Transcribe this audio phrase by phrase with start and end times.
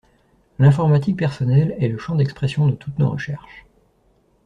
[0.57, 3.67] L’informatique personnelle est le champ d’expression de toutes nos recherches.